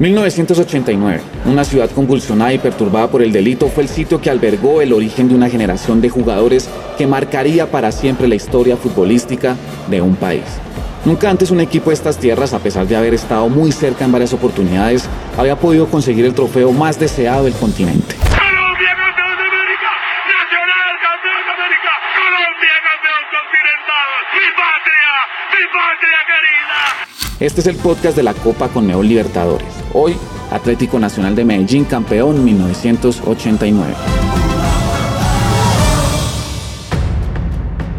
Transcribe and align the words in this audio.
1989, 0.00 1.20
una 1.44 1.62
ciudad 1.62 1.90
convulsionada 1.90 2.54
y 2.54 2.58
perturbada 2.58 3.10
por 3.10 3.20
el 3.20 3.32
delito, 3.32 3.68
fue 3.68 3.82
el 3.82 3.88
sitio 3.90 4.18
que 4.18 4.30
albergó 4.30 4.80
el 4.80 4.94
origen 4.94 5.28
de 5.28 5.34
una 5.34 5.50
generación 5.50 6.00
de 6.00 6.08
jugadores 6.08 6.70
que 6.96 7.06
marcaría 7.06 7.70
para 7.70 7.92
siempre 7.92 8.26
la 8.26 8.34
historia 8.34 8.78
futbolística 8.78 9.56
de 9.90 10.00
un 10.00 10.16
país. 10.16 10.44
Nunca 11.04 11.28
antes 11.28 11.50
un 11.50 11.60
equipo 11.60 11.90
de 11.90 11.96
estas 11.96 12.16
tierras, 12.16 12.54
a 12.54 12.60
pesar 12.60 12.86
de 12.86 12.96
haber 12.96 13.12
estado 13.12 13.46
muy 13.50 13.72
cerca 13.72 14.06
en 14.06 14.12
varias 14.12 14.32
oportunidades, 14.32 15.06
había 15.36 15.56
podido 15.56 15.86
conseguir 15.86 16.24
el 16.24 16.32
trofeo 16.32 16.72
más 16.72 16.98
deseado 16.98 17.44
del 17.44 17.52
continente. 17.52 18.14
Colombia, 18.24 18.96
campeón 18.96 19.36
de 19.36 19.44
América. 19.52 19.90
Nacional, 20.32 20.92
campeón 21.04 21.42
de 21.44 21.52
América. 21.60 21.92
Colombia, 22.16 22.74
campeón 22.88 23.22
continental. 23.36 24.08
Mi 24.32 24.48
patria, 24.56 25.12
mi 25.52 25.64
patria 25.76 26.20
querida. 26.24 27.46
Este 27.46 27.60
es 27.60 27.66
el 27.66 27.76
podcast 27.76 28.16
de 28.16 28.22
la 28.22 28.32
Copa 28.32 28.68
Conmebol 28.68 29.06
Libertadores. 29.06 29.79
Hoy, 29.92 30.14
Atlético 30.52 31.00
Nacional 31.00 31.34
de 31.34 31.44
Medellín, 31.44 31.84
campeón 31.84 32.44
1989. 32.44 33.92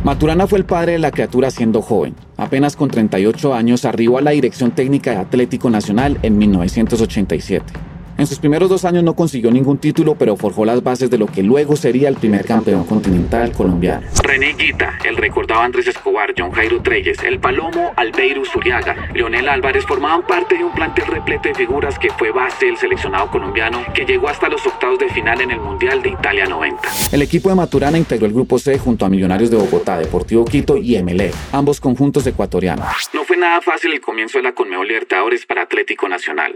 Maturana 0.06 0.48
fue 0.48 0.60
el 0.60 0.66
padre 0.66 0.94
de 0.94 1.00
la 1.00 1.12
criatura 1.12 1.52
siendo 1.52 1.82
joven. 1.82 2.16
Apenas 2.38 2.78
con 2.78 2.90
38 2.90 3.54
años 3.54 3.84
arribó 3.84 4.20
a 4.20 4.22
la 4.22 4.32
dirección 4.32 4.72
técnica 4.72 5.12
de 5.12 5.18
Atlético 5.18 5.70
Nacional 5.70 6.18
en 6.24 6.38
1987. 6.38 7.91
En 8.22 8.28
sus 8.28 8.38
primeros 8.38 8.70
dos 8.70 8.86
años 8.86 9.04
no 9.04 9.16
consiguió 9.16 9.50
ningún 9.50 9.80
título, 9.80 10.14
pero 10.14 10.38
forjó 10.38 10.64
las 10.64 10.84
bases 10.84 11.10
de 11.10 11.18
lo 11.18 11.26
que 11.26 11.42
luego 11.42 11.76
sería 11.76 12.08
el 12.08 12.18
primer 12.18 12.46
campeón 12.46 12.86
continental 12.86 13.52
colombiano. 13.52 14.06
René 14.22 14.54
Guita, 14.54 15.00
el 15.04 15.18
recordado 15.18 15.62
Andrés 15.62 15.88
Escobar, 15.88 16.32
John 16.38 16.52
Jairo 16.52 16.84
Treyes, 16.84 17.18
el 17.24 17.40
Palomo, 17.40 17.94
Albeiro 17.96 18.46
Zuriaga, 18.46 19.10
Leonel 19.16 19.50
Álvarez 19.50 19.88
formaban 19.88 20.22
parte 20.28 20.56
de 20.56 20.64
un 20.64 20.72
plantel 20.72 21.08
repleto 21.08 21.50
de 21.50 21.56
figuras 21.56 21.98
que 21.98 22.12
fue 22.12 22.30
base 22.30 22.68
del 22.68 22.78
seleccionado 22.78 23.32
colombiano 23.32 23.84
que 23.96 24.06
llegó 24.06 24.30
hasta 24.30 24.50
los 24.50 24.68
octavos 24.68 25.00
de 25.00 25.10
final 25.10 25.42
en 25.42 25.50
el 25.50 25.60
Mundial 25.60 26.04
de 26.04 26.10
Italia 26.10 26.46
90. 26.46 26.80
El 27.14 27.24
equipo 27.24 27.50
de 27.50 27.56
Maturana 27.56 27.98
integró 27.98 28.28
el 28.28 28.34
grupo 28.34 28.60
C 28.60 28.78
junto 28.78 29.04
a 29.04 29.10
Millonarios 29.10 29.50
de 29.50 29.58
Bogotá, 29.58 29.98
Deportivo 29.98 30.46
Quito 30.46 30.78
y 30.78 30.96
Emelec, 30.96 31.34
ambos 31.52 31.82
conjuntos 31.82 32.28
ecuatorianos. 32.28 32.86
No 33.16 33.24
fue 33.24 33.38
nada 33.38 33.62
fácil 33.62 33.94
el 33.94 34.00
comienzo 34.00 34.38
de 34.38 34.44
la 34.44 34.52
Conmebol 34.52 34.88
Libertadores 34.88 35.48
para 35.48 35.64
Atlético 35.64 36.08
Nacional. 36.08 36.56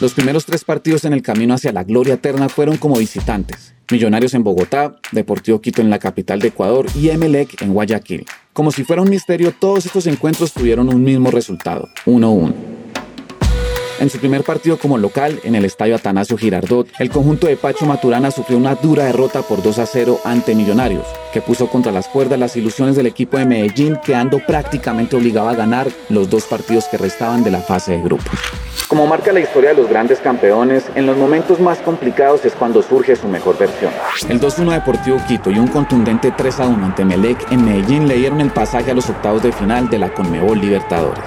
Los 0.00 0.14
primeros 0.14 0.46
tres 0.46 0.62
partidos 0.62 1.04
en 1.04 1.12
el 1.12 1.22
camino 1.22 1.54
hacia 1.54 1.72
la 1.72 1.82
gloria 1.82 2.14
eterna 2.14 2.48
fueron 2.48 2.76
como 2.76 2.96
visitantes. 2.98 3.74
Millonarios 3.90 4.32
en 4.34 4.44
Bogotá, 4.44 4.94
Deportivo 5.10 5.60
Quito 5.60 5.82
en 5.82 5.90
la 5.90 5.98
capital 5.98 6.38
de 6.38 6.48
Ecuador 6.48 6.86
y 6.94 7.08
Emelec 7.08 7.60
en 7.62 7.74
Guayaquil. 7.74 8.24
Como 8.52 8.70
si 8.70 8.84
fuera 8.84 9.02
un 9.02 9.10
misterio, 9.10 9.52
todos 9.58 9.86
estos 9.86 10.06
encuentros 10.06 10.52
tuvieron 10.52 10.88
un 10.88 11.02
mismo 11.02 11.32
resultado, 11.32 11.88
1-1. 12.06 12.77
En 14.00 14.10
su 14.10 14.18
primer 14.18 14.44
partido 14.44 14.78
como 14.78 14.96
local, 14.96 15.40
en 15.42 15.56
el 15.56 15.64
estadio 15.64 15.96
Atanasio 15.96 16.38
Girardot, 16.38 16.86
el 17.00 17.10
conjunto 17.10 17.48
de 17.48 17.56
Pacho 17.56 17.84
Maturana 17.84 18.30
sufrió 18.30 18.56
una 18.56 18.76
dura 18.76 19.04
derrota 19.04 19.42
por 19.42 19.60
2 19.60 19.78
a 19.80 19.86
0 19.86 20.20
ante 20.24 20.54
Millonarios, 20.54 21.04
que 21.32 21.40
puso 21.40 21.68
contra 21.68 21.90
las 21.90 22.06
cuerdas 22.06 22.38
las 22.38 22.56
ilusiones 22.56 22.94
del 22.94 23.06
equipo 23.06 23.38
de 23.38 23.46
Medellín, 23.46 23.98
quedando 24.04 24.38
prácticamente 24.46 25.16
obligado 25.16 25.48
a 25.48 25.54
ganar 25.56 25.88
los 26.10 26.30
dos 26.30 26.44
partidos 26.44 26.84
que 26.84 26.96
restaban 26.96 27.42
de 27.42 27.50
la 27.50 27.58
fase 27.58 27.92
de 27.92 28.02
grupos. 28.02 28.38
Como 28.86 29.04
marca 29.08 29.32
la 29.32 29.40
historia 29.40 29.70
de 29.70 29.76
los 29.76 29.90
grandes 29.90 30.20
campeones, 30.20 30.84
en 30.94 31.04
los 31.04 31.16
momentos 31.16 31.58
más 31.58 31.78
complicados 31.78 32.44
es 32.44 32.52
cuando 32.52 32.82
surge 32.82 33.16
su 33.16 33.26
mejor 33.26 33.58
versión. 33.58 33.92
El 34.28 34.40
2-1 34.40 34.74
Deportivo 34.74 35.18
Quito 35.26 35.50
y 35.50 35.58
un 35.58 35.68
contundente 35.68 36.32
3-1 36.32 36.84
ante 36.84 37.04
Melec 37.04 37.50
en 37.50 37.64
Medellín 37.64 38.06
le 38.06 38.28
el 38.28 38.50
pasaje 38.50 38.92
a 38.92 38.94
los 38.94 39.10
octavos 39.10 39.42
de 39.42 39.50
final 39.50 39.90
de 39.90 39.98
la 39.98 40.14
Conmebol 40.14 40.60
Libertadores. 40.60 41.24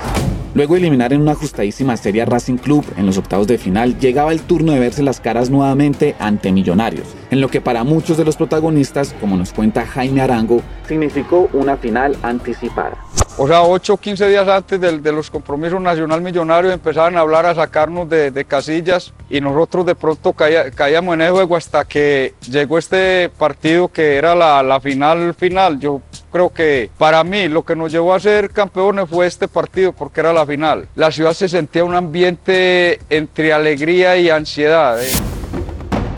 Luego 0.54 0.74
de 0.74 0.82
eliminar 0.82 1.14
en 1.14 1.22
una 1.22 1.32
ajustadísima 1.32 1.96
serie 1.96 2.26
Racing 2.26 2.58
Club 2.58 2.86
en 2.98 3.06
los 3.06 3.18
octavos 3.18 3.48
de 3.48 3.58
final, 3.58 3.98
llegaba 4.00 4.34
el 4.34 4.42
turno 4.42 4.74
de 4.74 4.80
verse 4.80 5.02
las 5.02 5.22
caras 5.22 5.50
nuevamente 5.50 6.16
ante 6.20 6.52
Millonarios, 6.52 7.08
en 7.30 7.40
lo 7.40 7.48
que 7.48 7.62
para 7.62 7.86
muchos 7.86 8.18
de 8.18 8.26
los 8.26 8.36
protagonistas, 8.36 9.16
como 9.22 9.38
nos 9.38 9.54
cuenta 9.54 9.86
Jaime 9.86 10.20
Arango, 10.20 10.62
significó 10.88 11.50
una 11.54 11.78
final 11.78 12.18
anticipada. 12.22 12.98
O 13.38 13.48
sea, 13.48 13.64
8 13.64 13.94
o 13.94 13.98
15 13.98 14.28
días 14.28 14.48
antes 14.48 14.80
de, 14.80 15.00
de 15.00 15.12
los 15.12 15.32
compromisos 15.32 15.82
nacional 15.82 16.22
millonarios 16.22 16.74
empezaban 16.74 17.16
a 17.18 17.22
hablar, 17.22 17.46
a 17.46 17.56
sacarnos 17.56 18.08
de, 18.10 18.30
de 18.30 18.46
casillas 18.46 19.14
y 19.30 19.40
nosotros 19.42 19.86
de 19.86 19.96
pronto 19.96 20.34
caía- 20.34 20.70
caíamos 20.70 21.14
en 21.16 21.22
el 21.22 21.32
juego 21.32 21.56
hasta 21.56 21.86
que 21.86 22.34
llegó 22.50 22.78
este 22.78 23.30
partido 23.30 23.88
que 23.88 24.18
era 24.18 24.36
la, 24.36 24.62
la 24.62 24.80
final 24.82 25.34
final. 25.34 25.80
Yo 25.80 26.02
creo 26.32 26.50
que 26.52 26.92
para 26.98 27.24
mí 27.24 27.48
lo 27.48 27.64
que 27.64 27.76
nos 27.76 27.92
llevó 27.92 28.14
a 28.14 28.20
ser 28.20 28.50
campeones 28.52 29.10
fue 29.10 29.26
este 29.26 29.48
partido 29.48 29.94
porque 29.94 30.20
era 30.20 30.34
la 30.34 30.46
final. 30.46 30.88
La 30.96 31.10
ciudad 31.10 31.34
se 31.34 31.48
sentía 31.48 31.84
un 31.86 31.96
ambiente 31.96 33.00
entre 33.10 33.54
alegría 33.54 34.18
y 34.18 34.30
ansiedad. 34.30 35.02
¿eh? 35.02 35.08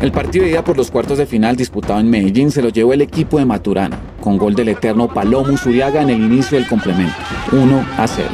El 0.02 0.12
partido 0.12 0.44
de 0.46 0.52
ida 0.52 0.64
por 0.64 0.76
los 0.76 0.92
cuartos 0.92 1.18
de 1.20 1.26
final 1.26 1.56
disputado 1.56 2.00
en 2.00 2.10
Medellín 2.10 2.52
se 2.52 2.62
lo 2.62 2.70
llevó 2.70 2.92
el 2.92 3.02
equipo 3.02 3.38
de 3.38 3.46
Maturana, 3.46 3.98
con 4.24 4.38
gol 4.38 4.56
del 4.56 4.70
eterno 4.70 5.08
Palomo 5.08 5.58
Zuriaga 5.58 6.02
en 6.02 6.10
el 6.10 6.22
inicio 6.22 6.58
del 6.58 6.68
complemento, 6.68 7.14
1 7.52 7.86
a 7.98 8.08
0. 8.08 8.30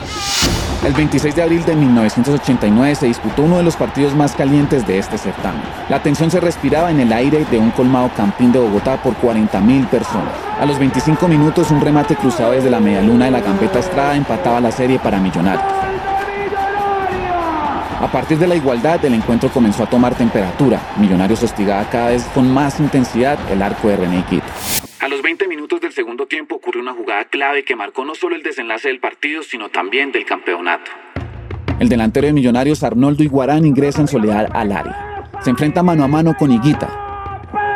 El 0.86 0.94
26 0.94 1.36
de 1.36 1.42
abril 1.42 1.66
de 1.66 1.76
1989 1.76 2.96
se 2.96 3.08
disputó 3.08 3.42
uno 3.42 3.58
de 3.58 3.64
los 3.64 3.76
partidos 3.76 4.16
más 4.16 4.34
calientes 4.34 4.88
de 4.88 5.00
este 5.00 5.18
certamen. 5.18 5.62
La 5.90 6.02
tensión 6.02 6.32
se 6.32 6.40
respiraba 6.40 6.92
en 6.92 7.02
el 7.02 7.12
aire 7.12 7.44
de 7.52 7.58
un 7.58 7.72
colmado 7.72 8.10
campín 8.16 8.52
de 8.52 8.60
Bogotá 8.60 9.02
por 9.02 9.16
40.000 9.16 9.88
personas. 9.88 10.34
A 10.60 10.66
los 10.66 10.80
25 10.80 11.28
minutos 11.28 11.72
un 11.72 11.82
remate 11.82 12.16
cruzado 12.16 12.52
desde 12.52 12.70
la 12.70 12.80
medialuna 12.80 13.26
de 13.26 13.32
la 13.32 13.42
Gambeta 13.42 13.80
Estrada 13.80 14.16
empataba 14.16 14.62
la 14.62 14.72
serie 14.72 15.00
para 15.00 15.20
Millonarios. 15.20 15.80
A 18.00 18.10
partir 18.10 18.38
de 18.40 18.48
la 18.48 18.56
igualdad, 18.56 19.04
el 19.04 19.14
encuentro 19.14 19.50
comenzó 19.50 19.84
a 19.84 19.90
tomar 19.90 20.16
temperatura. 20.16 20.80
Millonarios 20.98 21.44
hostigaba 21.44 21.84
cada 21.90 22.10
vez 22.10 22.24
con 22.34 22.50
más 22.50 22.80
intensidad 22.80 23.38
el 23.52 23.62
arco 23.62 23.90
de 23.90 23.98
René 23.98 24.24
Quito. 24.30 24.48
Los 25.10 25.24
20 25.24 25.48
minutos 25.48 25.82
del 25.82 25.92
segundo 25.92 26.28
tiempo 26.28 26.54
ocurrió 26.54 26.84
una 26.84 26.94
jugada 26.94 27.26
clave 27.26 27.66
que 27.66 27.76
marcó 27.76 28.06
no 28.06 28.14
solo 28.14 28.36
el 28.36 28.44
desenlace 28.44 28.90
del 28.90 29.00
partido, 29.00 29.42
sino 29.42 29.70
también 29.70 30.12
del 30.12 30.24
campeonato. 30.24 30.92
El 31.80 31.90
delantero 31.90 32.28
de 32.28 32.34
Millonarios, 32.34 32.84
Arnoldo 32.84 33.24
Iguarán, 33.24 33.66
ingresa 33.66 34.02
en 34.02 34.08
soledad 34.08 34.48
al 34.54 34.72
área. 34.72 35.28
Se 35.42 35.50
enfrenta 35.50 35.82
mano 35.82 36.04
a 36.04 36.08
mano 36.08 36.36
con 36.38 36.52
Higuita. 36.52 37.09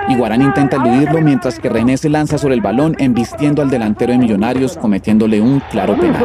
Iguarán 0.09 0.41
intenta 0.41 0.77
eludirlo 0.77 1.21
mientras 1.21 1.59
que 1.59 1.69
René 1.69 1.97
se 1.97 2.09
lanza 2.09 2.37
sobre 2.37 2.55
el 2.55 2.61
balón 2.61 2.95
embistiendo 2.99 3.61
al 3.61 3.69
delantero 3.69 4.11
de 4.11 4.17
Millonarios, 4.17 4.77
cometiéndole 4.77 5.39
un 5.41 5.59
claro 5.71 5.95
penal. 5.97 6.23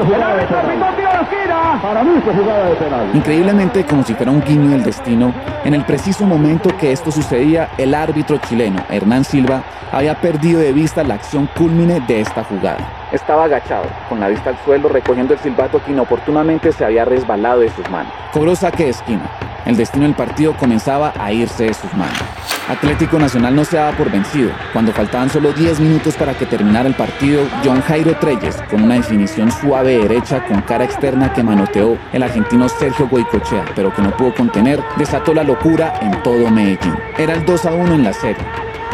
Increíblemente, 3.15 3.85
como 3.85 4.03
si 4.03 4.15
fuera 4.15 4.33
un 4.33 4.43
guiño 4.43 4.71
del 4.71 4.83
destino, 4.83 5.33
en 5.65 5.75
el 5.75 5.85
preciso 5.85 6.25
momento 6.25 6.77
que 6.77 6.93
esto 6.93 7.11
sucedía, 7.11 7.69
el 7.79 7.95
árbitro 7.95 8.39
chileno, 8.39 8.83
Hernán 8.91 9.25
Silva, 9.25 9.63
había 9.93 10.21
perdido 10.21 10.61
de 10.61 10.73
vista 10.73 11.05
la 11.05 11.15
acción 11.15 11.49
cúlmine 11.57 12.01
de 12.01 12.21
esta 12.21 12.45
jugada. 12.45 12.79
Estaba 13.13 13.45
agachado, 13.45 13.87
con 14.09 14.21
la 14.21 14.29
vista 14.29 14.51
al 14.51 14.59
suelo, 14.65 14.89
recogiendo 14.89 15.35
el 15.35 15.41
silbato 15.41 15.83
que 15.85 15.93
inoportunamente 15.93 16.73
se 16.73 16.85
había 16.85 17.05
resbalado 17.05 17.61
de 17.61 17.71
sus 17.71 17.89
manos. 17.91 18.13
Cobró 18.33 18.55
saque 18.55 18.85
de 18.85 18.91
esquina. 18.91 19.31
El 19.65 19.77
destino 19.77 20.05
del 20.05 20.15
partido 20.15 20.55
comenzaba 20.57 21.13
a 21.19 21.33
irse 21.33 21.65
de 21.65 21.75
sus 21.75 21.93
manos. 21.95 22.58
Atlético 22.69 23.19
Nacional 23.19 23.57
no 23.57 23.65
se 23.65 23.79
daba 23.79 23.97
por 23.97 24.11
vencido. 24.11 24.51
Cuando 24.75 24.93
faltaban 24.93 25.31
solo 25.31 25.53
10 25.53 25.81
minutos 25.81 26.15
para 26.17 26.35
que 26.35 26.45
terminara 26.45 26.87
el 26.87 26.95
partido, 26.95 27.45
John 27.65 27.81
Jairo 27.81 28.15
Treyes, 28.17 28.57
con 28.71 28.83
una 28.83 28.97
definición 28.97 29.51
suave 29.51 29.97
derecha 29.97 30.45
con 30.47 30.61
cara 30.61 30.85
externa 30.85 31.33
que 31.33 31.43
manoteó 31.43 31.97
el 32.13 32.23
argentino 32.23 32.69
Sergio 32.69 33.09
Goicochea, 33.09 33.65
pero 33.75 33.95
que 33.95 34.03
no 34.03 34.15
pudo 34.15 34.35
contener, 34.35 34.83
desató 34.99 35.33
la 35.33 35.45
locura 35.45 35.95
en 36.03 36.23
todo 36.23 36.51
Medellín. 36.51 36.95
Era 37.17 37.35
el 37.35 37.47
2 37.47 37.65
a 37.65 37.73
1 37.73 37.95
en 37.95 38.05
la 38.05 38.13
serie. 38.13 38.45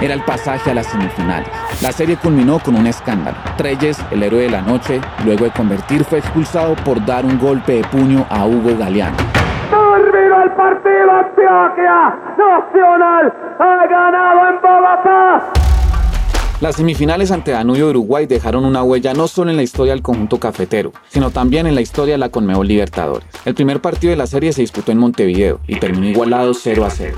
Era 0.01 0.15
el 0.15 0.23
pasaje 0.23 0.71
a 0.71 0.75
las 0.75 0.87
semifinales. 0.87 1.49
La 1.81 1.91
serie 1.91 2.17
culminó 2.17 2.61
con 2.61 2.77
un 2.77 2.87
escándalo. 2.87 3.37
Treyes, 3.57 3.99
el 4.13 4.23
héroe 4.23 4.43
de 4.43 4.51
la 4.51 4.61
noche, 4.61 5.01
luego 5.25 5.47
de 5.47 5.51
convertir, 5.51 6.05
fue 6.05 6.21
expulsado 6.21 6.77
por 6.77 7.05
dar 7.05 7.25
un 7.25 7.39
golpe 7.39 7.75
de 7.75 7.85
puño 7.85 8.25
a 8.31 8.45
Hugo 8.45 8.77
Galeano. 8.77 9.34
Partido, 10.65 11.11
Antioquia 11.11 12.19
Nacional 12.39 13.35
ha 13.59 13.87
ganado 13.87 14.49
en 14.49 14.63
Bogotá. 14.63 15.53
Las 16.63 16.77
semifinales 16.77 17.31
ante 17.33 17.51
Danubio 17.51 17.91
Uruguay 17.91 18.25
dejaron 18.25 18.65
una 18.65 18.83
huella 18.83 19.13
no 19.13 19.29
solo 19.29 19.51
en 19.51 19.59
la 19.59 19.63
historia 19.63 19.93
del 19.93 20.01
conjunto 20.01 20.41
cafetero, 20.41 20.93
sino 21.07 21.31
también 21.31 21.67
en 21.67 21.75
la 21.75 21.83
historia 21.83 22.15
de 22.15 22.19
la 22.19 22.31
Conmebol 22.31 22.67
Libertadores. 22.67 23.29
El 23.45 23.55
primer 23.55 23.83
partido 23.83 24.13
de 24.13 24.17
la 24.17 24.27
serie 24.27 24.55
se 24.55 24.63
disputó 24.63 24.91
en 24.91 24.97
Montevideo 24.97 25.61
y 25.67 25.79
terminó 25.79 26.07
igualado 26.07 26.55
0 26.55 26.87
a 26.87 26.89
0. 26.89 27.15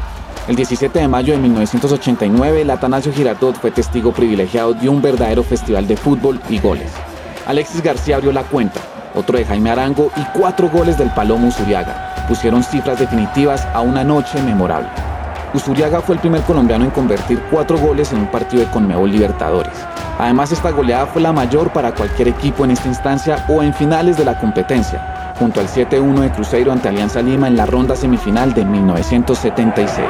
El 0.48 0.56
17 0.56 0.98
de 0.98 1.06
mayo 1.06 1.32
de 1.32 1.38
1989, 1.38 2.62
el 2.62 2.70
Atanasio 2.70 3.12
Girardot 3.12 3.54
fue 3.54 3.70
testigo 3.70 4.10
privilegiado 4.10 4.74
de 4.74 4.88
un 4.88 5.00
verdadero 5.00 5.44
festival 5.44 5.86
de 5.86 5.96
fútbol 5.96 6.40
y 6.48 6.58
goles. 6.58 6.90
Alexis 7.46 7.80
García 7.80 8.16
abrió 8.16 8.32
la 8.32 8.42
cuenta, 8.42 8.80
otro 9.16 9.38
de 9.38 9.44
Jaime 9.44 9.70
Arango 9.70 10.12
y 10.16 10.38
cuatro 10.38 10.68
goles 10.68 10.96
del 10.98 11.10
Palomo 11.10 11.48
Usuriaga. 11.48 12.26
Pusieron 12.28 12.62
cifras 12.62 13.00
definitivas 13.00 13.66
a 13.74 13.80
una 13.80 14.04
noche 14.04 14.40
memorable. 14.42 14.88
Usuriaga 15.54 16.00
fue 16.00 16.16
el 16.16 16.20
primer 16.20 16.42
colombiano 16.42 16.84
en 16.84 16.90
convertir 16.90 17.40
cuatro 17.50 17.78
goles 17.78 18.12
en 18.12 18.18
un 18.20 18.30
partido 18.30 18.62
de 18.62 18.70
Conmebol 18.70 19.10
Libertadores. 19.10 19.72
Además, 20.18 20.52
esta 20.52 20.70
goleada 20.70 21.06
fue 21.06 21.22
la 21.22 21.32
mayor 21.32 21.72
para 21.72 21.94
cualquier 21.94 22.28
equipo 22.28 22.64
en 22.64 22.70
esta 22.72 22.88
instancia 22.88 23.44
o 23.48 23.62
en 23.62 23.72
finales 23.74 24.16
de 24.16 24.24
la 24.24 24.38
competencia. 24.38 25.34
junto 25.38 25.60
al 25.60 25.68
7-1 25.68 26.20
de 26.20 26.30
Cruzeiro 26.30 26.72
ante 26.72 26.88
Alianza 26.88 27.20
Lima 27.20 27.46
en 27.46 27.58
la 27.58 27.66
ronda 27.66 27.94
semifinal 27.94 28.54
de 28.54 28.64
1976. 28.64 30.08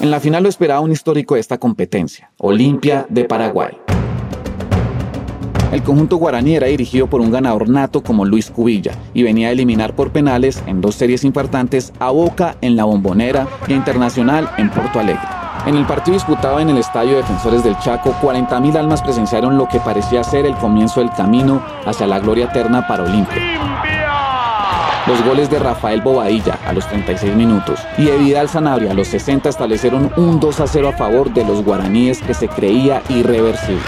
En 0.00 0.10
la 0.10 0.20
final 0.20 0.42
lo 0.42 0.48
esperaba 0.50 0.80
un 0.80 0.92
histórico 0.92 1.34
de 1.34 1.40
esta 1.40 1.56
competencia, 1.56 2.30
Olimpia 2.36 3.06
de 3.08 3.24
Paraguay. 3.24 3.87
El 5.70 5.82
conjunto 5.82 6.16
guaraní 6.16 6.56
era 6.56 6.66
dirigido 6.66 7.08
por 7.08 7.20
un 7.20 7.30
ganador 7.30 7.68
nato 7.68 8.02
como 8.02 8.24
Luis 8.24 8.50
Cubilla 8.50 8.92
y 9.12 9.22
venía 9.22 9.48
a 9.48 9.50
eliminar 9.50 9.94
por 9.94 10.12
penales 10.12 10.62
en 10.66 10.80
dos 10.80 10.94
series 10.94 11.24
infartantes 11.24 11.92
a 11.98 12.10
Boca 12.10 12.56
en 12.62 12.74
la 12.74 12.84
Bombonera 12.84 13.46
y 13.66 13.74
a 13.74 13.76
Internacional 13.76 14.48
en 14.56 14.70
Porto 14.70 14.98
Alegre. 14.98 15.20
En 15.66 15.76
el 15.76 15.84
partido 15.84 16.14
disputado 16.14 16.58
en 16.60 16.70
el 16.70 16.78
Estadio 16.78 17.16
Defensores 17.16 17.62
del 17.62 17.78
Chaco, 17.80 18.14
40.000 18.22 18.76
almas 18.78 19.02
presenciaron 19.02 19.58
lo 19.58 19.68
que 19.68 19.80
parecía 19.80 20.24
ser 20.24 20.46
el 20.46 20.54
comienzo 20.54 21.00
del 21.00 21.10
camino 21.10 21.62
hacia 21.84 22.06
la 22.06 22.18
gloria 22.18 22.46
eterna 22.46 22.86
para 22.86 23.02
Olimpia. 23.02 23.36
Los 25.06 25.22
goles 25.24 25.50
de 25.50 25.58
Rafael 25.58 26.00
Bobadilla 26.00 26.58
a 26.66 26.72
los 26.72 26.86
36 26.88 27.34
minutos 27.34 27.80
y 27.98 28.06
de 28.06 28.16
Vidal 28.16 28.48
Sanabria 28.48 28.92
a 28.92 28.94
los 28.94 29.08
60 29.08 29.50
establecieron 29.50 30.10
un 30.16 30.40
2 30.40 30.60
a 30.60 30.66
0 30.66 30.88
a 30.88 30.92
favor 30.92 31.32
de 31.34 31.44
los 31.44 31.62
guaraníes 31.62 32.22
que 32.22 32.32
se 32.32 32.48
creía 32.48 33.02
irreversible. 33.10 33.82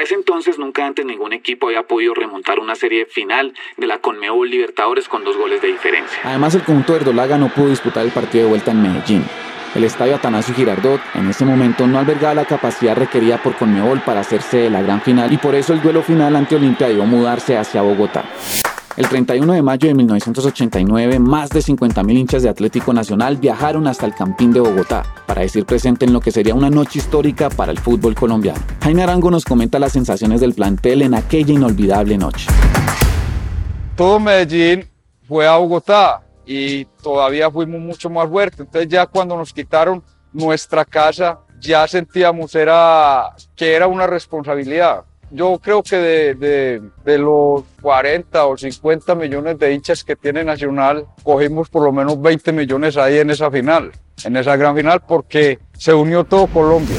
Hasta 0.00 0.14
ese 0.14 0.18
entonces 0.18 0.58
nunca 0.58 0.86
antes 0.86 1.04
ningún 1.04 1.34
equipo 1.34 1.66
había 1.66 1.82
podido 1.82 2.14
remontar 2.14 2.58
una 2.58 2.74
serie 2.74 3.04
final 3.04 3.52
de 3.76 3.86
la 3.86 3.98
Conmebol 3.98 4.48
Libertadores 4.48 5.10
con 5.10 5.24
dos 5.24 5.36
goles 5.36 5.60
de 5.60 5.68
diferencia. 5.68 6.18
Además, 6.24 6.54
el 6.54 6.62
conjunto 6.62 6.94
Verdolaga 6.94 7.36
no 7.36 7.50
pudo 7.50 7.68
disputar 7.68 8.06
el 8.06 8.10
partido 8.10 8.44
de 8.44 8.48
vuelta 8.48 8.70
en 8.70 8.80
Medellín. 8.80 9.24
El 9.74 9.84
estadio 9.84 10.16
Atanasio 10.16 10.54
Girardot 10.54 11.02
en 11.14 11.28
ese 11.28 11.44
momento 11.44 11.86
no 11.86 11.98
albergaba 11.98 12.32
la 12.32 12.46
capacidad 12.46 12.96
requerida 12.96 13.42
por 13.42 13.56
Conmebol 13.56 14.00
para 14.00 14.20
hacerse 14.20 14.56
de 14.56 14.70
la 14.70 14.80
gran 14.80 15.02
final 15.02 15.30
y 15.34 15.36
por 15.36 15.54
eso 15.54 15.74
el 15.74 15.82
duelo 15.82 16.02
final 16.02 16.34
ante 16.34 16.56
Olimpia 16.56 16.88
debió 16.88 17.04
mudarse 17.04 17.58
hacia 17.58 17.82
Bogotá. 17.82 18.24
El 18.96 19.08
31 19.08 19.52
de 19.52 19.62
mayo 19.62 19.86
de 19.86 19.94
1989, 19.94 21.20
más 21.20 21.48
de 21.50 21.60
50.000 21.60 22.12
hinchas 22.12 22.42
de 22.42 22.48
Atlético 22.48 22.92
Nacional 22.92 23.36
viajaron 23.36 23.86
hasta 23.86 24.04
el 24.04 24.14
Campín 24.14 24.52
de 24.52 24.58
Bogotá 24.58 25.04
para 25.26 25.42
decir 25.42 25.64
presente 25.64 26.06
en 26.06 26.12
lo 26.12 26.20
que 26.20 26.32
sería 26.32 26.56
una 26.56 26.70
noche 26.70 26.98
histórica 26.98 27.50
para 27.50 27.70
el 27.70 27.78
fútbol 27.78 28.16
colombiano. 28.16 28.60
Jaime 28.82 29.04
Arango 29.04 29.30
nos 29.30 29.44
comenta 29.44 29.78
las 29.78 29.92
sensaciones 29.92 30.40
del 30.40 30.54
plantel 30.54 31.02
en 31.02 31.14
aquella 31.14 31.54
inolvidable 31.54 32.18
noche. 32.18 32.50
Todo 33.94 34.18
Medellín 34.18 34.88
fue 35.28 35.46
a 35.46 35.56
Bogotá 35.56 36.22
y 36.44 36.84
todavía 37.00 37.48
fuimos 37.48 37.80
mucho 37.80 38.10
más 38.10 38.28
fuertes. 38.28 38.60
Entonces 38.60 38.88
ya 38.90 39.06
cuando 39.06 39.36
nos 39.36 39.52
quitaron 39.52 40.02
nuestra 40.32 40.84
casa, 40.84 41.38
ya 41.60 41.86
sentíamos 41.86 42.56
era, 42.56 43.36
que 43.54 43.72
era 43.72 43.86
una 43.86 44.08
responsabilidad. 44.08 45.04
Yo 45.32 45.60
creo 45.62 45.82
que 45.82 45.96
de, 45.96 46.34
de, 46.34 46.82
de, 47.04 47.18
los 47.18 47.62
40 47.80 48.46
o 48.46 48.56
50 48.56 49.14
millones 49.14 49.58
de 49.58 49.72
hinchas 49.72 50.02
que 50.02 50.16
tiene 50.16 50.42
Nacional, 50.42 51.06
cogimos 51.22 51.68
por 51.68 51.84
lo 51.84 51.92
menos 51.92 52.20
20 52.20 52.52
millones 52.52 52.96
ahí 52.96 53.18
en 53.18 53.30
esa 53.30 53.48
final, 53.48 53.92
en 54.24 54.36
esa 54.36 54.56
gran 54.56 54.74
final, 54.74 55.00
porque 55.06 55.60
se 55.78 55.94
unió 55.94 56.24
todo 56.24 56.48
Colombia. 56.48 56.96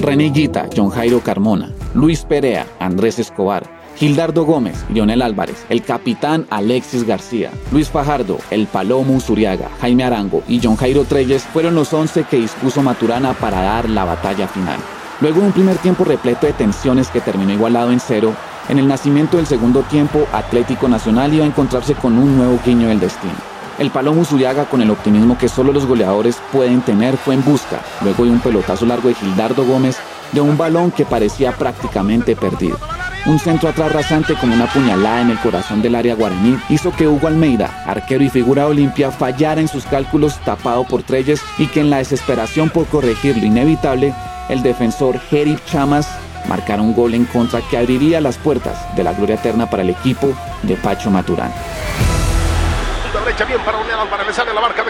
René 0.00 0.30
Guita, 0.30 0.68
John 0.74 0.90
Jairo 0.90 1.18
Carmona, 1.20 1.72
Luis 1.92 2.24
Perea, 2.24 2.66
Andrés 2.78 3.18
Escobar, 3.18 3.64
Gildardo 3.96 4.44
Gómez, 4.44 4.84
Lionel 4.88 5.22
Álvarez, 5.22 5.66
el 5.70 5.82
capitán 5.82 6.46
Alexis 6.50 7.04
García, 7.04 7.50
Luis 7.72 7.88
Fajardo, 7.88 8.38
el 8.52 8.68
Palomo 8.68 9.16
Usuriaga, 9.16 9.70
Jaime 9.80 10.04
Arango 10.04 10.44
y 10.46 10.60
John 10.62 10.76
Jairo 10.76 11.04
Treyes 11.04 11.42
fueron 11.42 11.74
los 11.74 11.92
11 11.92 12.24
que 12.30 12.36
dispuso 12.36 12.80
Maturana 12.80 13.32
para 13.32 13.60
dar 13.60 13.90
la 13.90 14.04
batalla 14.04 14.46
final. 14.46 14.78
Luego 15.20 15.40
de 15.40 15.46
un 15.46 15.52
primer 15.52 15.76
tiempo 15.78 16.04
repleto 16.04 16.46
de 16.46 16.52
tensiones 16.52 17.08
que 17.08 17.20
terminó 17.20 17.52
igualado 17.52 17.90
en 17.90 17.98
cero, 17.98 18.34
en 18.68 18.78
el 18.78 18.86
nacimiento 18.86 19.36
del 19.36 19.46
segundo 19.46 19.82
tiempo, 19.82 20.28
Atlético 20.32 20.88
Nacional 20.88 21.34
iba 21.34 21.44
a 21.44 21.48
encontrarse 21.48 21.94
con 21.94 22.16
un 22.18 22.36
nuevo 22.36 22.60
guiño 22.64 22.88
del 22.88 23.00
destino. 23.00 23.34
El 23.78 23.90
Palomo 23.90 24.24
Zuriaga, 24.24 24.66
con 24.66 24.80
el 24.80 24.90
optimismo 24.90 25.36
que 25.36 25.48
solo 25.48 25.72
los 25.72 25.86
goleadores 25.86 26.40
pueden 26.52 26.82
tener, 26.82 27.16
fue 27.16 27.34
en 27.34 27.44
busca, 27.44 27.80
luego 28.02 28.24
de 28.24 28.30
un 28.30 28.40
pelotazo 28.40 28.86
largo 28.86 29.08
de 29.08 29.14
Gildardo 29.14 29.64
Gómez, 29.64 29.96
de 30.32 30.40
un 30.40 30.56
balón 30.56 30.92
que 30.92 31.04
parecía 31.04 31.50
prácticamente 31.52 32.36
perdido. 32.36 32.78
Un 33.26 33.40
centro 33.40 33.68
atrás 33.68 33.92
rasante 33.92 34.34
con 34.34 34.52
una 34.52 34.66
puñalada 34.72 35.22
en 35.22 35.30
el 35.30 35.38
corazón 35.38 35.82
del 35.82 35.96
área 35.96 36.14
guaraní 36.14 36.58
hizo 36.68 36.92
que 36.92 37.08
Hugo 37.08 37.26
Almeida, 37.26 37.82
arquero 37.86 38.22
y 38.22 38.30
figura 38.30 38.66
Olimpia, 38.66 39.10
fallara 39.10 39.60
en 39.60 39.68
sus 39.68 39.84
cálculos 39.84 40.38
tapado 40.44 40.84
por 40.84 41.02
Treyes 41.02 41.40
y 41.58 41.66
que 41.66 41.80
en 41.80 41.90
la 41.90 41.98
desesperación 41.98 42.70
por 42.70 42.86
corregir 42.86 43.36
lo 43.36 43.44
inevitable, 43.44 44.14
el 44.48 44.62
defensor 44.62 45.18
Jerry 45.30 45.58
Chamas 45.66 46.08
marcara 46.48 46.82
un 46.82 46.94
gol 46.94 47.14
en 47.14 47.24
contra 47.26 47.60
que 47.60 47.76
abriría 47.76 48.20
las 48.20 48.38
puertas 48.38 48.94
de 48.96 49.04
la 49.04 49.12
gloria 49.12 49.36
eterna 49.36 49.68
para 49.68 49.82
el 49.82 49.90
equipo 49.90 50.32
de 50.62 50.76
Pacho 50.76 51.10
Maturán. 51.10 51.52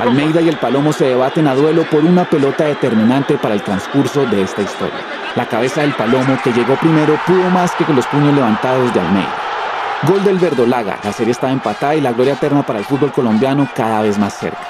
Almeida 0.01 0.41
y 0.41 0.49
el 0.49 0.57
Palomo 0.57 0.93
se 0.93 1.07
debaten 1.07 1.49
a 1.49 1.55
duelo 1.55 1.85
por 1.91 2.05
una 2.05 2.29
pelota 2.29 2.65
determinante 2.65 3.37
para 3.37 3.55
el 3.55 3.63
transcurso 3.63 4.25
de 4.27 4.43
esta 4.43 4.63
historia. 4.63 4.99
La 5.35 5.47
cabeza 5.47 5.83
del 5.83 5.95
Palomo, 5.95 6.39
que 6.43 6.53
llegó 6.53 6.77
primero, 6.77 7.19
pudo 7.27 7.51
más 7.51 7.73
que 7.73 7.85
con 7.85 7.97
los 7.97 8.07
puños 8.07 8.35
levantados 8.35 8.93
de 8.95 9.01
Almeida. 9.01 9.38
Gol 10.07 10.23
del 10.23 10.39
Verdolaga, 10.39 11.01
la 11.03 11.13
serie 11.13 11.33
estaba 11.33 11.53
empatada 11.53 11.97
y 11.97 12.01
la 12.01 12.13
gloria 12.13 12.35
eterna 12.35 12.65
para 12.65 12.79
el 12.79 12.85
fútbol 12.85 13.11
colombiano 13.11 13.69
cada 13.75 14.03
vez 14.03 14.17
más 14.17 14.39
cerca. 14.39 14.61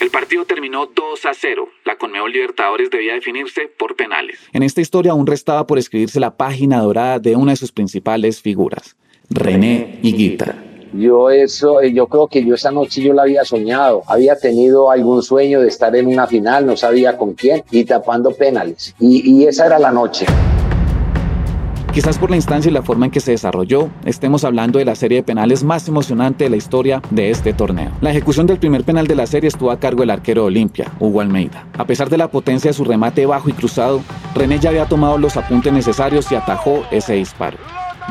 El 0.00 0.08
partido 0.08 0.46
terminó 0.46 0.86
2 0.86 1.26
a 1.26 1.32
0. 1.34 1.68
La 1.84 1.96
Conmebol 1.96 2.32
Libertadores 2.32 2.88
debía 2.90 3.12
definirse 3.12 3.68
por 3.78 3.96
penales. 3.96 4.38
En 4.54 4.62
esta 4.62 4.80
historia 4.80 5.12
aún 5.12 5.26
restaba 5.26 5.66
por 5.66 5.78
escribirse 5.78 6.20
la 6.20 6.38
página 6.38 6.80
dorada 6.80 7.18
de 7.18 7.36
una 7.36 7.52
de 7.52 7.56
sus 7.56 7.70
principales 7.70 8.40
figuras, 8.40 8.96
René 9.28 9.98
Higuita. 10.02 10.56
Yo 10.94 11.28
eso, 11.28 11.82
yo 11.82 12.06
creo 12.06 12.28
que 12.28 12.42
yo 12.42 12.54
esa 12.54 12.70
noche 12.70 13.02
yo 13.02 13.12
la 13.12 13.22
había 13.22 13.44
soñado, 13.44 14.04
había 14.06 14.38
tenido 14.38 14.90
algún 14.90 15.22
sueño 15.22 15.60
de 15.60 15.68
estar 15.68 15.94
en 15.96 16.06
una 16.06 16.26
final, 16.26 16.64
no 16.64 16.78
sabía 16.78 17.18
con 17.18 17.34
quién 17.34 17.62
y 17.70 17.84
tapando 17.84 18.30
penales. 18.30 18.94
Y, 18.98 19.30
y 19.30 19.46
esa 19.46 19.66
era 19.66 19.78
la 19.78 19.92
noche. 19.92 20.24
Quizás 21.92 22.18
por 22.18 22.30
la 22.30 22.36
instancia 22.36 22.70
y 22.70 22.72
la 22.72 22.82
forma 22.82 23.06
en 23.06 23.10
que 23.10 23.20
se 23.20 23.32
desarrolló, 23.32 23.88
estemos 24.04 24.44
hablando 24.44 24.78
de 24.78 24.84
la 24.84 24.94
serie 24.94 25.18
de 25.18 25.22
penales 25.22 25.64
más 25.64 25.88
emocionante 25.88 26.44
de 26.44 26.50
la 26.50 26.56
historia 26.56 27.02
de 27.10 27.30
este 27.30 27.52
torneo. 27.52 27.90
La 28.00 28.10
ejecución 28.10 28.46
del 28.46 28.58
primer 28.58 28.84
penal 28.84 29.06
de 29.06 29.16
la 29.16 29.26
serie 29.26 29.48
estuvo 29.48 29.70
a 29.70 29.80
cargo 29.80 30.00
del 30.00 30.10
arquero 30.10 30.44
Olimpia, 30.44 30.92
Hugo 31.00 31.20
Almeida. 31.20 31.66
A 31.76 31.86
pesar 31.86 32.08
de 32.08 32.18
la 32.18 32.28
potencia 32.28 32.70
de 32.70 32.74
su 32.74 32.84
remate 32.84 33.26
bajo 33.26 33.48
y 33.48 33.52
cruzado, 33.52 34.02
René 34.34 34.58
ya 34.58 34.70
había 34.70 34.86
tomado 34.86 35.18
los 35.18 35.36
apuntes 35.36 35.72
necesarios 35.72 36.30
y 36.30 36.36
atajó 36.36 36.84
ese 36.90 37.14
disparo 37.14 37.58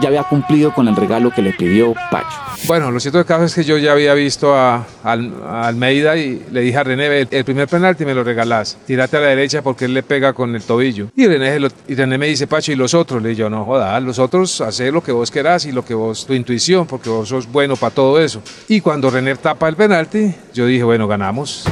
ya 0.01 0.09
había 0.09 0.23
cumplido 0.23 0.73
con 0.73 0.87
el 0.87 0.95
regalo 0.95 1.31
que 1.31 1.41
le 1.41 1.53
pidió 1.53 1.93
Pacho. 2.11 2.37
Bueno, 2.65 2.91
lo 2.91 2.99
cierto 2.99 3.17
del 3.17 3.27
caso 3.27 3.43
es 3.43 3.55
que 3.55 3.63
yo 3.63 3.77
ya 3.77 3.91
había 3.91 4.13
visto 4.13 4.55
a, 4.55 4.85
Almeida 5.03 6.17
y 6.17 6.45
le 6.51 6.61
dije 6.61 6.77
a 6.77 6.83
René, 6.83 7.27
el, 7.29 7.45
primer 7.45 7.67
penalti 7.67 8.05
me 8.05 8.13
lo 8.13 8.23
regalás, 8.23 8.77
tírate 8.85 9.17
a 9.17 9.21
la 9.21 9.27
derecha 9.27 9.61
porque 9.61 9.85
él 9.85 9.93
le 9.93 10.03
pega 10.03 10.33
con 10.33 10.55
el 10.55 10.63
tobillo. 10.63 11.09
Y 11.15 11.27
René, 11.27 11.59
lo, 11.59 11.69
y 11.87 11.95
René 11.95 12.17
me 12.17 12.27
dice, 12.27 12.47
Pacho, 12.47 12.71
¿y 12.71 12.75
los 12.75 12.93
otros? 12.93 13.21
Le 13.21 13.29
digo, 13.29 13.49
no 13.49 13.65
jodas, 13.65 14.01
los 14.03 14.19
otros 14.19 14.61
hacer 14.61 14.93
lo 14.93 15.03
que 15.03 15.11
vos 15.11 15.31
querás 15.31 15.65
y 15.65 15.71
lo 15.71 15.85
que 15.85 15.93
vos, 15.93 16.25
tu 16.25 16.33
intuición, 16.33 16.87
porque 16.87 17.09
vos 17.09 17.29
sos 17.29 17.51
bueno 17.51 17.75
para 17.75 17.93
todo 17.93 18.19
eso. 18.19 18.41
Y 18.67 18.81
cuando 18.81 19.09
René 19.09 19.35
tapa 19.35 19.67
el 19.69 19.75
penalti, 19.75 20.33
yo 20.53 20.65
dije, 20.65 20.83
bueno, 20.83 21.07
ganamos. 21.07 21.65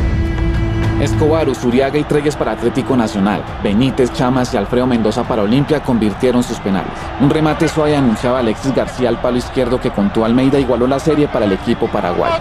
Escobar, 1.01 1.49
Usuriaga 1.49 1.97
y 1.97 2.03
Treyes 2.03 2.35
para 2.35 2.53
Atlético 2.53 2.95
Nacional. 2.95 3.43
Benítez, 3.61 4.13
Chamas 4.13 4.53
y 4.53 4.57
Alfredo 4.57 4.87
Mendoza 4.87 5.23
para 5.23 5.43
Olimpia 5.43 5.81
convirtieron 5.81 6.41
sus 6.41 6.57
penales. 6.59 6.91
Un 7.19 7.29
remate 7.29 7.67
suave 7.67 7.95
anunciaba 7.95 8.39
Alexis 8.39 8.73
García 8.73 9.09
al 9.09 9.19
palo 9.19 9.37
izquierdo 9.37 9.79
que 9.79 9.91
contó 9.91 10.23
Almeida 10.23 10.57
igualó 10.57 10.87
la 10.87 10.99
serie 10.99 11.27
para 11.27 11.45
el 11.45 11.51
equipo 11.51 11.87
paraguayo. 11.87 12.35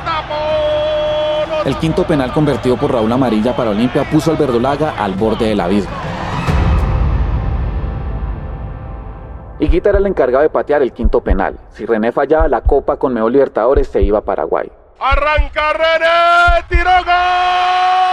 El 1.65 1.77
quinto 1.77 2.07
penal 2.07 2.33
convertido 2.33 2.77
por 2.77 2.93
Raúl 2.93 3.11
Amarilla 3.11 3.57
para 3.57 3.71
Olimpia 3.71 4.05
puso 4.05 4.31
al 4.31 4.37
Verdolaga 4.37 4.95
al 4.99 5.15
borde 5.15 5.49
del 5.49 5.61
abismo. 5.61 5.91
Higuita 9.59 9.91
era 9.91 9.99
el 9.99 10.07
encargado 10.07 10.43
de 10.43 10.51
patear 10.51 10.83
el 10.83 10.93
quinto 10.93 11.23
penal. 11.23 11.59
Si 11.71 11.87
René 11.87 12.13
fallaba, 12.13 12.49
la 12.49 12.61
Copa 12.61 12.97
con 12.97 13.15
Meo 13.15 13.29
Libertadores 13.29 13.89
se 13.89 14.03
iba 14.03 14.19
a 14.19 14.23
Paraguay. 14.23 14.71
Arranca 15.01 15.73
René, 15.73 16.65
tiró 16.69 16.91
gol. 17.05 18.04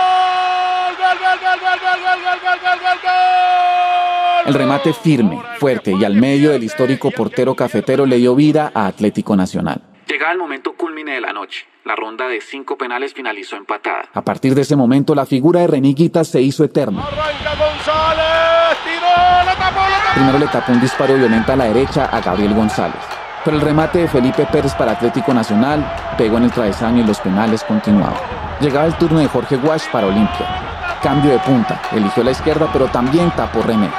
El 4.46 4.54
remate 4.56 4.94
firme, 4.94 5.40
fuerte 5.60 5.92
y 5.92 6.04
al 6.04 6.16
medio 6.16 6.52
del 6.52 6.64
histórico 6.64 7.12
portero 7.12 7.56
cafetero 7.56 8.06
le 8.06 8.18
dio 8.18 8.34
vida 8.36 8.72
a 8.74 8.88
Atlético 8.88 9.36
Nacional. 9.36 9.82
Llegaba 10.08 10.32
el 10.32 10.40
momento 10.40 10.74
culmine 10.74 11.14
de 11.14 11.22
la 11.22 11.32
noche. 11.32 11.68
La 11.86 11.96
ronda 11.96 12.28
de 12.28 12.42
cinco 12.42 12.78
penales 12.78 13.14
finalizó 13.14 13.56
empatada. 13.56 14.10
A 14.14 14.22
partir 14.24 14.56
de 14.56 14.62
ese 14.62 14.76
momento, 14.76 15.14
la 15.14 15.26
figura 15.26 15.62
de 15.62 15.68
Reniguita 15.68 16.24
se 16.24 16.42
hizo 16.42 16.64
eterna. 16.64 17.04
Arranca 17.04 17.56
González, 17.56 18.78
tiró, 18.84 19.46
la 19.46 19.56
tapó, 19.58 19.80
la 19.80 19.98
tapó. 20.00 20.14
Primero 20.16 20.40
le 20.40 20.48
tapó 20.48 20.72
un 20.72 20.82
disparo 20.82 21.16
violento 21.16 21.52
a 21.52 21.56
la 21.56 21.66
derecha 21.66 22.06
a 22.06 22.20
Gabriel 22.20 22.54
González. 22.54 23.02
Pero 23.46 23.58
el 23.58 23.62
remate 23.62 24.00
de 24.00 24.08
Felipe 24.08 24.48
Pérez 24.52 24.74
para 24.74 24.94
Atlético 24.94 25.34
Nacional 25.34 25.86
pegó 26.18 26.38
en 26.38 26.44
el 26.44 26.52
travesaño 26.52 27.04
y 27.04 27.08
los 27.08 27.20
penales 27.20 27.64
continuaban. 27.64 28.20
Llegaba 28.60 28.86
el 28.86 28.96
turno 28.96 29.20
de 29.20 29.28
Jorge 29.28 29.56
Wash 29.58 29.86
para 29.92 30.08
Olimpia. 30.08 31.00
Cambio 31.02 31.32
de 31.32 31.40
punta, 31.40 31.82
eligió 31.92 32.24
la 32.24 32.32
izquierda 32.32 32.70
pero 32.72 32.88
también 32.88 33.32
tapó 33.32 33.64
René. 33.64 33.90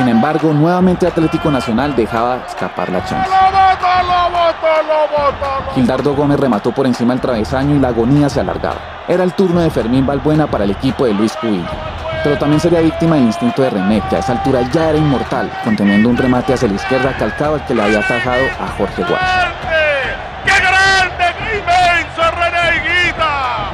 Sin 0.00 0.08
embargo, 0.08 0.54
nuevamente 0.54 1.06
Atlético 1.06 1.50
Nacional 1.50 1.94
dejaba 1.94 2.38
escapar 2.48 2.88
la 2.88 3.04
chance. 3.04 3.30
Gildardo 5.74 6.14
Gómez 6.14 6.40
remató 6.40 6.72
por 6.72 6.86
encima 6.86 7.12
del 7.12 7.20
travesaño 7.20 7.76
y 7.76 7.78
la 7.78 7.88
agonía 7.88 8.30
se 8.30 8.40
alargaba. 8.40 8.78
Era 9.06 9.24
el 9.24 9.34
turno 9.34 9.60
de 9.60 9.68
Fermín 9.68 10.06
Balbuena 10.06 10.46
para 10.46 10.64
el 10.64 10.70
equipo 10.70 11.04
de 11.04 11.12
Luis 11.12 11.36
Cubillo. 11.36 11.68
Pero 12.24 12.38
también 12.38 12.60
sería 12.60 12.80
víctima 12.80 13.16
del 13.16 13.26
instinto 13.26 13.60
de 13.60 13.68
René, 13.68 14.02
que 14.08 14.16
a 14.16 14.20
esa 14.20 14.32
altura 14.32 14.62
ya 14.72 14.88
era 14.88 14.96
inmortal, 14.96 15.52
conteniendo 15.64 16.08
un 16.08 16.16
remate 16.16 16.54
hacia 16.54 16.68
la 16.68 16.76
izquierda 16.76 17.14
calcado 17.18 17.56
al 17.56 17.66
que 17.66 17.74
le 17.74 17.82
había 17.82 17.98
atajado 17.98 18.44
a 18.58 18.68
Jorge 18.78 19.04
Guas. 19.04 19.49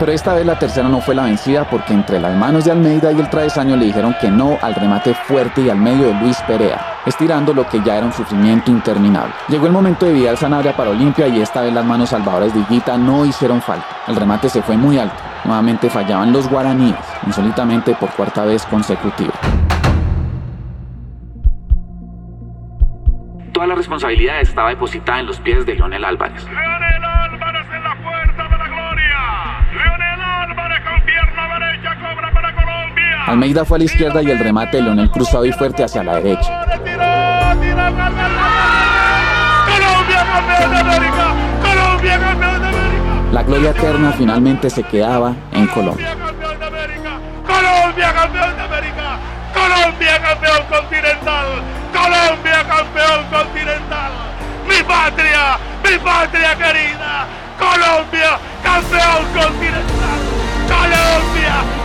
Pero 0.07 0.15
esta 0.15 0.35
vez 0.35 0.47
la 0.47 0.57
tercera 0.57 0.89
no 0.89 1.01
fue 1.01 1.17
la 1.17 1.25
vencida 1.25 1.69
porque 1.69 1.93
entre 1.93 2.21
las 2.21 2.33
manos 2.37 2.65
de 2.65 2.71
Almeida 2.71 3.11
y 3.11 3.19
el 3.19 3.29
travesaño 3.29 3.75
le 3.75 3.87
dijeron 3.87 4.15
que 4.21 4.31
no 4.31 4.57
al 4.63 4.73
remate 4.77 5.13
fuerte 5.15 5.63
y 5.63 5.69
al 5.69 5.79
medio 5.79 6.07
de 6.07 6.15
Luis 6.15 6.41
Perea, 6.47 7.01
estirando 7.05 7.53
lo 7.53 7.69
que 7.69 7.83
ya 7.83 7.97
era 7.97 8.07
un 8.07 8.13
sufrimiento 8.13 8.71
interminable. 8.71 9.35
Llegó 9.49 9.67
el 9.67 9.73
momento 9.73 10.07
de 10.07 10.13
Vidal 10.13 10.39
Sanabria 10.39 10.77
para 10.77 10.91
Olimpia 10.91 11.27
y 11.27 11.41
esta 11.41 11.63
vez 11.63 11.73
las 11.73 11.85
manos 11.85 12.11
salvadoras 12.11 12.55
de 12.55 12.61
Higuita 12.61 12.97
no 12.97 13.27
hicieron 13.27 13.61
falta. 13.61 13.85
El 14.07 14.15
remate 14.15 14.49
se 14.49 14.63
fue 14.63 14.77
muy 14.77 14.97
alto. 14.97 15.17
Nuevamente 15.45 15.91
fallaban 15.91 16.33
los 16.33 16.49
guaraníes, 16.49 16.95
insólitamente 17.27 17.93
por 17.97 18.09
cuarta 18.11 18.45
vez 18.45 18.65
consecutiva. 18.67 19.35
Toda 23.53 23.67
la 23.67 23.75
responsabilidad 23.75 24.41
estaba 24.41 24.69
depositada 24.69 25.19
en 25.19 25.27
los 25.27 25.41
pies 25.41 25.67
de 25.67 25.75
Leonel 25.75 26.05
Álvarez. 26.05 26.45
Leonel 26.45 27.06
Almeida 33.27 33.65
fue 33.65 33.77
a 33.77 33.79
la 33.79 33.85
izquierda 33.85 34.23
y 34.23 34.31
el 34.31 34.39
remate 34.39 34.77
de 34.77 34.85
Leonel 34.85 35.11
cruzado 35.11 35.45
y 35.45 35.51
fuerte 35.51 35.83
hacia 35.83 36.05
la 36.05 36.15
derecha. 36.15 36.65
La 43.33 43.43
gloria 43.43 43.71
eterna 43.71 44.13
finalmente 44.13 44.71
se 44.71 44.85
quedaba 44.85 45.35
en 45.53 45.67
Colombia. 45.67 46.15
Colombia 47.45 48.15
campeón 48.15 48.57
de 48.57 48.63
América. 48.63 49.19
Colombia 49.53 50.23
campeón 50.23 50.63
continental. 50.71 51.47
Colombia 51.93 52.65
campeón 52.69 53.25
continental. 53.29 54.13
Mi 54.69 54.83
patria, 54.85 55.59
mi 55.83 55.99
patria 55.99 56.55
querida. 56.55 57.27
Colombia 57.59 58.39
campeón 58.63 59.25
continental. 59.35 60.19
Colombia 60.69 61.76